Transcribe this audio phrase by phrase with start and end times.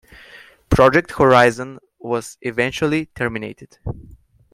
[0.71, 3.77] Project Horizon was eventually terminated.